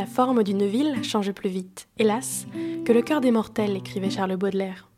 [0.00, 2.46] La forme d'une ville change plus vite, hélas,
[2.86, 4.88] que le cœur des mortels, écrivait Charles Baudelaire.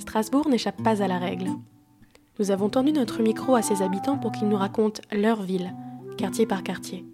[0.00, 1.48] Strasbourg n'échappe pas à la règle.
[2.38, 5.74] Nous avons tendu notre micro à ses habitants pour qu'ils nous racontent leur ville,
[6.18, 7.06] quartier par quartier.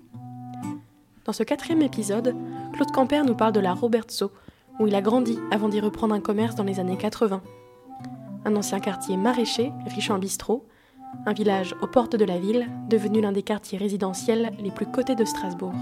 [1.25, 2.35] Dans ce quatrième épisode,
[2.73, 4.33] Claude Camper nous parle de la Robertso,
[4.81, 7.43] où il a grandi avant d'y reprendre un commerce dans les années 80.
[8.45, 10.67] Un ancien quartier maraîcher, riche en bistrots,
[11.27, 15.15] un village aux portes de la ville, devenu l'un des quartiers résidentiels les plus cotés
[15.15, 15.75] de Strasbourg.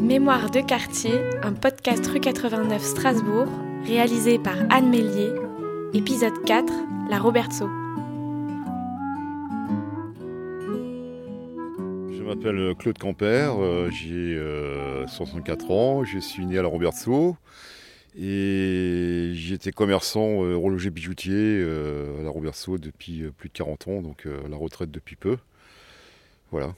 [0.00, 1.10] Mémoire de quartier,
[1.42, 3.48] un podcast rue 89 Strasbourg,
[3.84, 5.32] réalisé par Anne Mélier,
[5.92, 6.72] épisode 4,
[7.10, 7.68] La Robertso.
[12.44, 14.38] M'appelle Claude Camper, euh, j'ai
[15.08, 17.36] 64 euh, ans, je suis né à la Robertso
[18.20, 21.62] et j'étais commerçant euh, horloger bijoutier
[22.20, 25.38] à la Robertso depuis plus de 40 ans, donc la retraite depuis peu.
[26.50, 26.74] Voilà.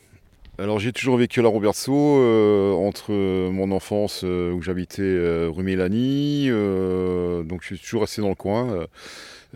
[0.58, 3.12] Alors j'ai toujours vécu à la Robertso, entre
[3.50, 8.86] mon enfance où j'habitais rue Mélanie, donc je suis toujours resté dans le coin.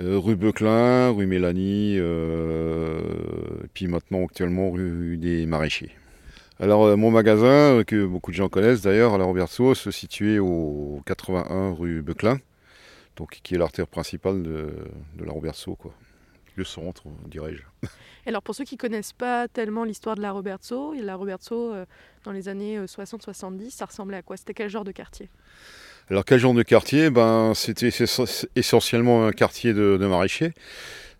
[0.01, 3.01] Euh, rue Beuclin, rue Mélanie, euh,
[3.81, 5.97] puis maintenant actuellement rue des Maraîchers.
[6.59, 10.39] Alors euh, mon magasin, que beaucoup de gens connaissent d'ailleurs, à la Roberto, se situait
[10.39, 12.39] au 81 rue Beuclin,
[13.17, 14.71] donc qui est l'artère principale de,
[15.19, 15.95] la Roberto, quoi.
[16.57, 17.63] Le centre, dirais-je.
[18.27, 21.73] Alors pour ceux qui ne connaissent pas tellement l'histoire de la Roberto, la Roberto
[22.25, 24.37] dans les années 60-70, ça ressemblait à quoi?
[24.37, 25.31] C'était quel genre de quartier?
[26.11, 27.09] Alors quel genre de quartier?
[27.09, 27.91] Ben, C'était
[28.57, 30.53] essentiellement un quartier de, maraîchers.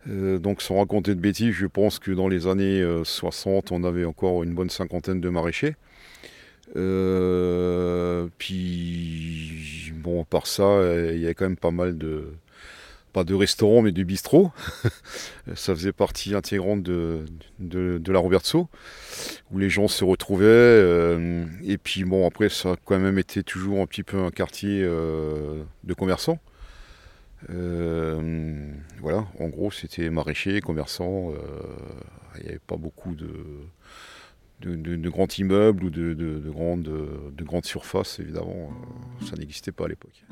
[0.09, 3.85] Euh, donc sans raconter de bêtises, je pense que dans les années 60, euh, on
[3.85, 5.77] avait encore une bonne cinquantaine de maraîchers.
[6.77, 10.81] Euh, puis bon, à part ça,
[11.13, 12.33] il y a quand même pas mal de,
[13.13, 14.53] pas de restaurant, mais du bistrot.
[15.55, 17.25] ça faisait partie intégrante de,
[17.59, 18.69] de, la Robertso,
[19.51, 21.19] où les gens se retrouvaient.
[21.65, 24.83] Et puis bon, après, ça a quand même été toujours un petit peu un quartier
[24.83, 26.39] de commerçants.
[27.49, 31.33] Euh, voilà, en gros, c'était maraîcher, commerçants.
[32.37, 36.83] Il n'y avait pas beaucoup de, grands immeubles ou de, grandes,
[37.33, 38.73] de grandes surfaces, évidemment.
[39.29, 40.25] ça n'existait pas à l'époque.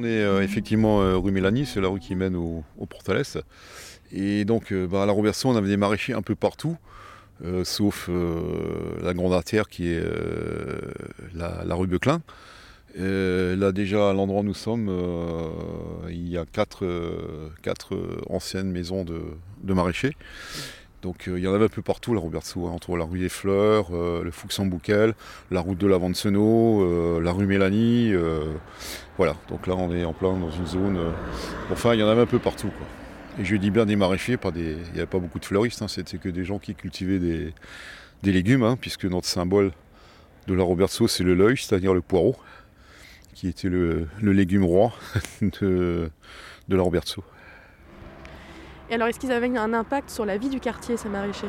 [0.00, 3.24] on est euh, effectivement euh, rue Mélanie, c'est la rue qui mène au, au Portales.
[4.12, 6.76] Et donc euh, bah, à la Robertson, on avait des maraîchers un peu partout,
[7.64, 8.10] sauf
[9.02, 10.02] la grande artère qui est
[11.34, 12.22] la, rue Beuclin.
[12.96, 14.90] là déjà à l'endroit où nous sommes,
[16.08, 16.86] il y a quatre,
[18.28, 20.16] anciennes maisons de maraîchers.
[21.02, 23.18] Donc euh, il y en avait un peu partout, la Robertso, hein, entre la rue
[23.18, 25.14] des Fleurs, euh, le Foux en Bouquel,
[25.50, 28.12] la route de la euh, la rue Mélanie.
[29.16, 30.98] voilà, donc là on est en plein dans une zone.
[31.70, 32.68] enfin, il y en avait un peu partout.
[32.68, 32.86] Quoi.
[33.38, 36.18] Et je dis bien des maraîchers, il n'y avait pas beaucoup de fleuristes, hein, c'était
[36.18, 39.72] que des gens qui cultivaient des, légumes, hein, puisque notre symbole
[40.46, 42.36] de la Robertso c'est le leuil, c'est-à-dire le poireau,
[43.34, 44.92] qui était le, légume roi
[45.42, 46.10] de,
[46.68, 47.24] de la Robertso.
[48.90, 51.46] Et alors, est-ce qu'ils avaient un impact sur la vie du quartier, ces maraîchers?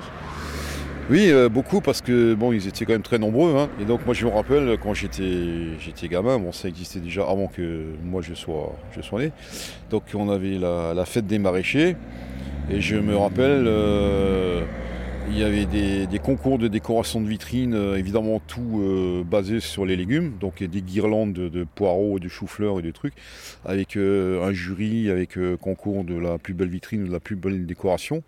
[1.11, 3.53] Oui, euh, beaucoup parce que bon, ils étaient quand même très nombreux.
[3.57, 3.67] Hein.
[3.81, 7.83] Et donc moi je me rappelle quand j'étais gamin, bon ça existait déjà avant que
[8.01, 9.33] moi je sois je sois né.
[9.89, 11.97] Donc on avait la, fête des maraîchers
[12.69, 14.61] et je me rappelle euh,
[15.29, 19.85] il y avait des, concours de décoration de vitrines, euh, évidemment tout euh, basé sur
[19.85, 23.13] les légumes, donc des guirlandes de, poireaux, de choux-fleurs et des trucs,
[23.65, 27.65] avec euh, un jury, avec concours de la plus belle vitrine, de la plus belle
[27.65, 28.23] décoration.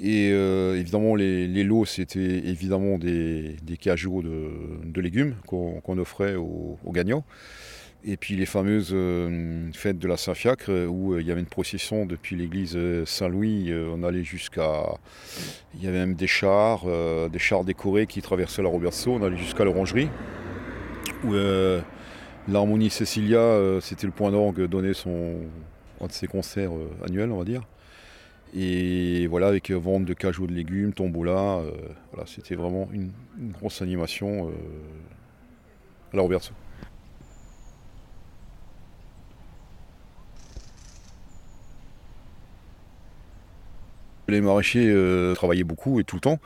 [0.00, 7.24] Et évidemment, les, lots, c'était évidemment des, cajots de, légumes qu'on offrait aux gagnants.
[8.06, 11.46] Et puis les fameuses euh, fêtes de la Saint-Fiacre où euh, il y avait une
[11.46, 13.72] procession depuis l'église euh, Saint-Louis.
[13.72, 14.98] on allait jusqu'à.
[15.74, 16.84] Il y avait même des chars,
[17.30, 19.12] des chars décorés qui traversaient la Robertso.
[19.12, 20.08] On allait jusqu'à l'orangerie.
[21.24, 21.32] Où
[22.48, 25.36] l'Harmonie Cecilia, c'était le point d'orgue, donnait son,
[26.00, 26.72] un de ses concerts
[27.04, 27.62] annuels, on va dire.
[28.54, 31.62] Et voilà, avec vente de cajots de légumes, tombola.
[32.12, 33.10] voilà, c'était vraiment une,
[33.40, 34.52] une, grosse animation
[36.12, 36.52] à la Robertso.
[44.28, 46.38] Les maraîchers euh, travaillaient beaucoup et tout le temps,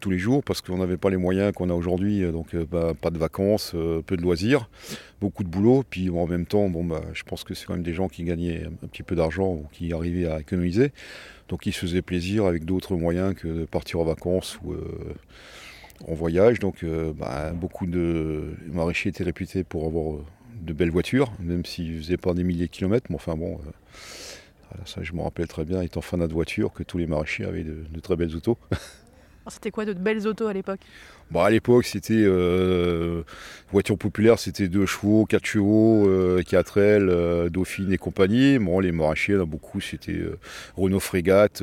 [0.00, 2.64] tous les jours, parce qu'on n'avait pas les moyens qu'on a aujourd'hui, euh, donc euh,
[2.70, 3.74] bah, pas de vacances,
[4.06, 4.70] peu de loisirs,
[5.20, 7.92] beaucoup de boulot, puis en même temps, bah, je pense que c'est quand même des
[7.92, 10.92] gens qui gagnaient un petit peu d'argent ou qui arrivaient à économiser,
[11.48, 14.74] donc ils se faisaient plaisir avec d'autres moyens que de partir en vacances ou
[16.08, 16.84] en voyage, donc
[17.18, 20.20] bah, beaucoup de maraîchers étaient réputés pour avoir
[20.62, 23.10] de belles voitures, même s'ils ne faisaient pas des milliers de kilomètres,
[24.84, 27.64] ça, je me rappelle très bien, étant fanat de voiture, que tous les maraîchers avaient
[27.64, 28.58] de, très belles autos.
[29.48, 30.80] C'était quoi de belles autos à l'époque?
[31.30, 33.22] Bon, À l'époque, c'était euh,
[33.70, 38.58] voiture populaire, c'était 2 chevaux, 4 chevaux, euh, 4 ailes, euh, Dauphine et compagnie.
[38.58, 40.38] Bon, les maraîchers, là, beaucoup, c'était euh,
[40.76, 41.62] Renault Frégate,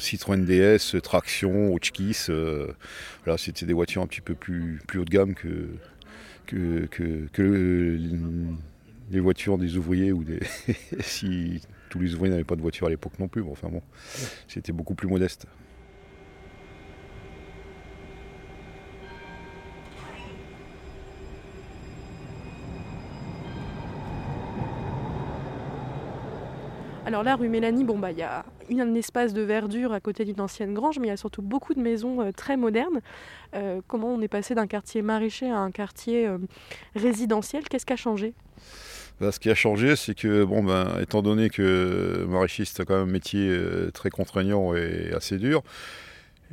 [0.00, 2.30] Citroën DS, Traction, Hotchkiss.
[3.24, 5.68] Voilà, c'était des voitures un petit peu plus, plus haut de gamme que,
[6.46, 6.86] que,
[7.32, 7.98] que,
[9.10, 10.40] les voitures des ouvriers ou des
[11.00, 11.60] si
[11.90, 13.42] tous les ouvriers n'avaient pas de voiture à l'époque non plus.
[13.42, 13.82] enfin bon,
[14.48, 15.46] c'était beaucoup plus modeste.
[27.06, 30.24] Alors là, rue Mélanie, bon bah il y a un espace de verdure à côté
[30.24, 33.00] d'une ancienne grange, mais il y a surtout beaucoup de maisons euh, très modernes.
[33.54, 36.38] Euh, comment on est passé d'un quartier maraîcher à un quartier euh,
[36.96, 37.68] résidentiel?
[37.68, 38.34] Qu'est-ce qui a changé?
[39.20, 42.98] Bah, ce qui a changé, c'est que, bon, ben, étant donné que maraîchiste, c'est quand
[42.98, 45.62] même un métier euh, très contraignant et assez dur,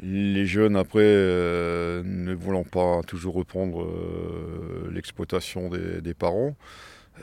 [0.02, 6.56] les jeunes, après, euh, ne voulant pas toujours reprendre euh, l'exploitation des, parents,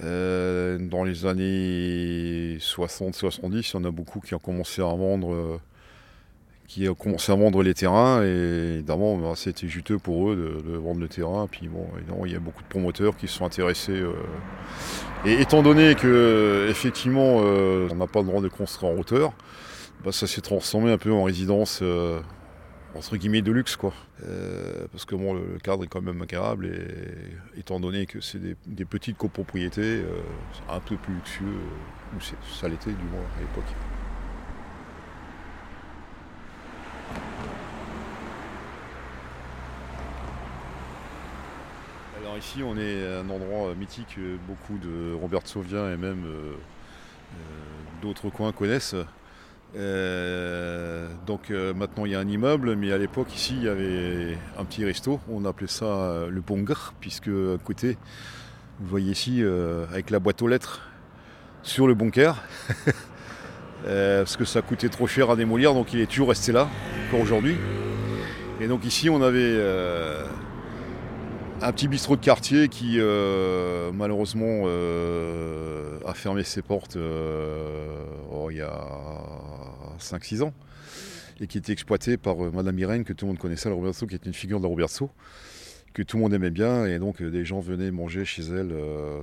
[0.03, 5.61] dans les années 60-70, il y en a beaucoup qui ont commencé à vendre
[6.71, 11.01] qui commencé à vendre les terrains et évidemment bah, c'était juteux pour eux de, vendre
[11.01, 11.49] le terrain.
[11.51, 11.89] Puis bon,
[12.25, 14.01] il y a beaucoup de promoteurs qui se sont intéressés.
[14.01, 14.13] Euh.
[15.25, 19.33] et étant donné que effectivement euh, on n'a pas le droit de construire en hauteur,
[20.05, 22.21] bah, ça s'est transformé un peu en résidence euh,
[22.95, 23.93] entre guillemets de luxe quoi.
[24.93, 28.85] parce que bon le, cadre est quand même agréable et étant donné que c'est des,
[28.85, 30.05] petites copropriétés,
[30.53, 31.47] c'est un peu plus luxueux,
[32.17, 33.75] ou ça l'était du moins à l'époque.
[42.31, 44.17] Alors ici, on est un endroit mythique,
[44.47, 47.37] beaucoup de Robert Sauvien et même euh, euh,
[48.03, 48.95] d'autres coins connaissent.
[49.75, 54.39] Euh, donc maintenant il y a un immeuble, mais à l'époque ici il y avait
[54.57, 57.99] un petit resto, on appelait ça le Bonger, puisque à côté,
[58.79, 59.43] vous voyez ici
[59.91, 60.89] avec la boîte aux lettres
[61.65, 62.41] sur le bunker,
[63.85, 66.69] parce que ça coûtait trop cher à démolir, donc il est toujours resté là,
[67.09, 67.57] encore aujourd'hui.
[68.61, 69.59] Et donc ici on avait
[71.63, 78.03] un petit bistrot de quartier qui euh, malheureusement euh, a fermé ses portes euh,
[78.33, 78.89] oh, il y a
[79.99, 80.55] 5-6 ans
[81.41, 84.15] et qui était exploité par Madame Irène que tout le monde connaissait, la Roberto, qui
[84.15, 85.11] était une figure de la Roberto,
[85.95, 88.75] que tout le monde aimait bien et donc des gens venaient manger chez elle.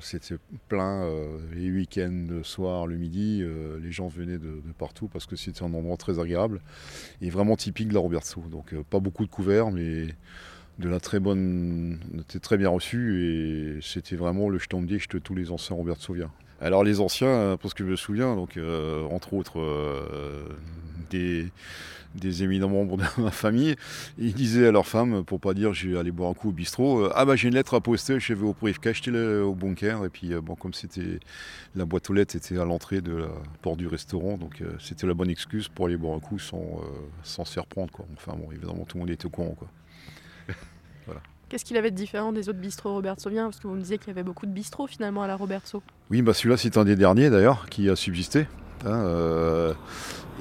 [0.01, 0.37] C'était
[0.67, 1.07] plein
[1.53, 3.43] les week-ends, le soir, le midi,
[3.79, 6.61] les gens venaient de, partout parce que c'était un endroit très agréable
[7.21, 8.43] et vraiment typique de la Roberto.
[8.49, 10.07] Donc pas beaucoup de couverts mais
[10.79, 15.51] de la très bonne, était très bien reçu et c'était vraiment le de tous les
[15.51, 16.29] anciens Robert Sauvien.
[16.59, 20.47] Alors les anciens, parce que je me souviens, donc euh, entre autres euh,
[21.11, 21.51] des,
[22.43, 23.75] éminents membres de ma famille,
[24.17, 27.01] ils disaient à leur femme, pour pas dire j'ai allé boire un coup au bistrot,
[27.01, 30.03] euh, ah bah j'ai une lettre à poster, je vais au brief achetez-le au bunker
[30.05, 31.19] et puis bon comme c'était
[31.75, 33.29] la boîte aux lettres était à l'entrée de la
[33.61, 36.81] porte du restaurant, donc c'était la bonne excuse pour aller boire un coup sans,
[37.21, 38.05] sans se faire prendre quoi.
[38.15, 39.67] Enfin bon évidemment tout le monde était au courant quoi.
[41.49, 43.15] Qu'est-ce qu'il avait de différent des autres bistrots Robert?
[43.19, 45.37] Sauvien Parce que vous me disiez qu'il y avait beaucoup de bistrots finalement à la
[45.37, 45.81] Roberto.
[46.11, 48.47] Oui, bah celui-là c'est un des derniers d'ailleurs qui a subsisté.
[48.85, 49.73] Hein, euh,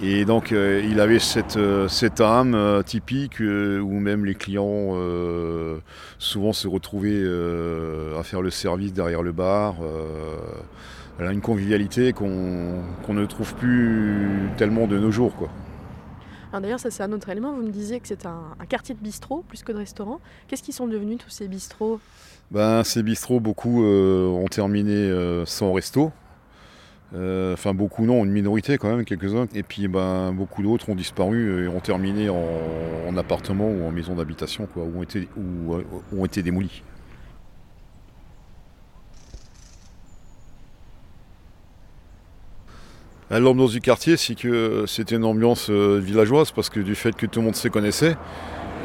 [0.03, 4.95] et donc euh, il avait cette, euh, cette âme typique où même les clients
[6.19, 7.25] souvent se retrouvaient
[8.19, 9.77] à faire le service derrière le bar.
[11.19, 15.35] elle a une convivialité qu'on ne trouve plus tellement de nos jours.
[15.37, 15.49] Quoi.
[16.53, 17.53] D'ailleurs, ça c'est un autre élément.
[17.53, 20.21] Vous me disiez que c'est un, quartier de bistrot plus que de restaurant.
[20.49, 22.01] Qu'est-ce qu'ils sont devenus tous ces bistrots?
[22.51, 26.13] Ben, Ces bistrots, beaucoup euh, ont terminé euh, sans resto.
[27.15, 29.47] Euh, enfin, beaucoup non, une minorité quand même, quelques-uns.
[29.55, 34.15] Et puis, ben, beaucoup d'autres ont disparu et ont terminé en, appartement ou en maison
[34.15, 35.03] d'habitation, ou,
[36.13, 36.83] ont été démolis.
[43.31, 47.27] L'ambiance du quartier, c'est que c'était une ambiance euh, villageoise parce que du fait que
[47.27, 48.17] tout le monde se connaissait.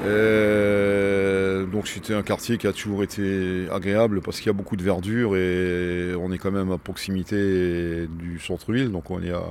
[0.03, 4.75] Euh, donc c'était un quartier qui a toujours été agréable parce qu'il y a beaucoup
[4.75, 9.43] de verdure et on est quand même à proximité du centre-ville, donc on est à,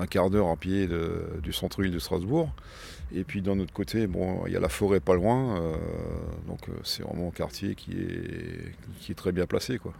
[0.00, 0.88] un quart d'heure à pied
[1.40, 2.52] du centre-ville de Strasbourg.
[3.14, 5.76] Et puis d'un autre côté, bon, il y a la forêt pas loin, euh,
[6.48, 9.78] donc c'est vraiment un quartier qui est, qui est très bien placé.
[9.78, 9.92] Quoi.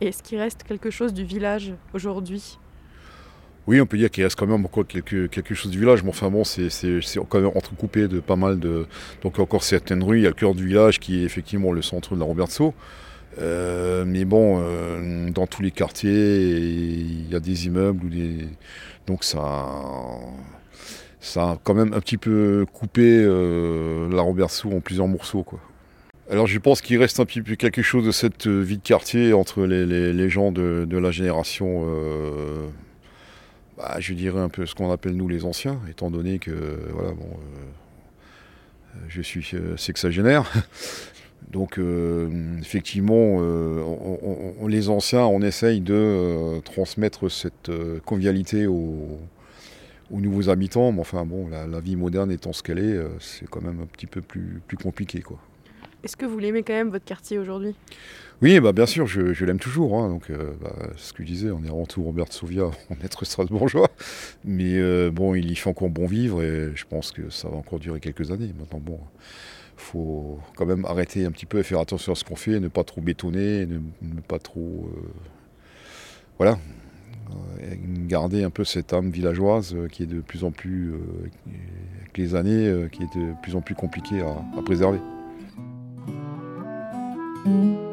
[0.00, 2.58] Et est-ce qu'il reste quelque chose du village aujourd'hui?
[3.66, 6.30] Oui, on peut dire qu'il reste quand même encore quelque, chose du village, mais enfin
[6.30, 6.68] bon, c'est
[7.28, 8.86] quand même entrecoupé de pas mal de.
[9.22, 11.80] Donc encore certaines rues, il y a le cœur du village qui est effectivement le
[11.80, 12.74] centre de la Robertso.
[13.40, 18.48] Euh, mais bon, euh, dans tous les quartiers, il y a des immeubles ou des.
[19.06, 19.66] Donc ça.
[21.20, 25.42] Ça a quand même un petit peu coupé euh, la Robertso en plusieurs morceaux.
[25.42, 25.58] Quoi.
[26.30, 29.32] Alors je pense qu'il reste un petit peu quelque chose de cette vie de quartier
[29.34, 31.86] entre les, gens de, la génération
[33.76, 37.10] bah, je dirais un peu ce qu'on appelle nous les anciens, étant donné que voilà,
[37.12, 40.50] bon, euh, je suis euh, sexagénaire.
[41.50, 43.40] Donc euh, effectivement,
[44.66, 47.70] les anciens, on essaye de transmettre cette
[48.06, 49.20] convivialité aux,
[50.10, 53.80] nouveaux habitants, mais enfin bon, la, vie moderne étant ce qu'elle est, c'est quand même
[53.82, 55.20] un petit peu plus, plus compliqué.
[55.20, 55.38] Quoi.
[56.04, 57.74] Est-ce que vous l'aimez quand même, votre quartier aujourd'hui?
[58.42, 59.98] Oui, bah bien sûr, je, l'aime toujours.
[59.98, 63.24] Hein, donc, euh, bah, ce que je disais, on est avant Robert Souvia, on est
[63.24, 63.88] strasbourgeois.
[64.44, 67.56] Mais euh, bon, il y fait encore bon vivre et je pense que ça va
[67.56, 68.52] encore durer quelques années.
[68.58, 69.00] Maintenant, bon,
[69.76, 72.68] faut quand même arrêter un petit peu et faire attention à ce qu'on fait, ne
[72.68, 74.90] pas trop bétonner, ne, pas trop.
[74.94, 75.08] Euh,
[76.36, 76.58] voilà.
[78.06, 80.92] Garder un peu cette âme villageoise qui est de plus en plus,
[82.02, 84.98] avec les années, qui est de plus en plus compliquée à préserver.
[87.44, 87.83] Mm-hmm.